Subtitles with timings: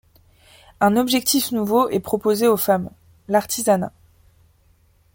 [0.79, 2.89] Un objectif nouveau est proposé aux femmes:
[3.27, 3.93] l'artisanat.